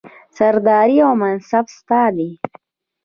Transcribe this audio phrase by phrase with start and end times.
[0.37, 2.29] سرداري او منصب ستا دی